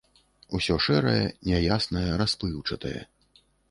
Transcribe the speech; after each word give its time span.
Усё 0.59 0.77
шэрае, 0.85 1.21
няяснае, 1.51 2.09
расплыўчатае. 2.25 3.01